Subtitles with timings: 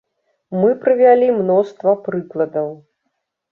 [0.61, 2.75] Мы прывялі мноства прыкладаў.